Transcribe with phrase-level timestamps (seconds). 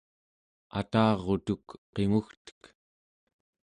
[0.79, 2.61] atarutuk qimugtek